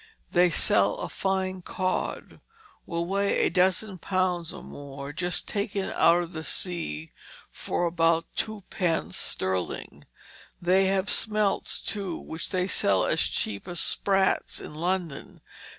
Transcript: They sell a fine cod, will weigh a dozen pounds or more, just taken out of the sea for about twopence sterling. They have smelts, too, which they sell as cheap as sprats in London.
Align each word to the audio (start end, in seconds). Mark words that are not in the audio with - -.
They 0.31 0.49
sell 0.49 0.95
a 0.95 1.07
fine 1.09 1.61
cod, 1.61 2.39
will 2.87 3.05
weigh 3.05 3.45
a 3.45 3.51
dozen 3.51 3.99
pounds 3.99 4.51
or 4.51 4.63
more, 4.63 5.13
just 5.13 5.47
taken 5.47 5.91
out 5.95 6.23
of 6.23 6.33
the 6.33 6.43
sea 6.43 7.11
for 7.51 7.85
about 7.85 8.25
twopence 8.35 9.15
sterling. 9.15 10.05
They 10.59 10.85
have 10.85 11.07
smelts, 11.11 11.79
too, 11.79 12.17
which 12.17 12.49
they 12.49 12.67
sell 12.67 13.05
as 13.05 13.21
cheap 13.21 13.67
as 13.67 13.79
sprats 13.79 14.59
in 14.59 14.73
London. 14.73 15.41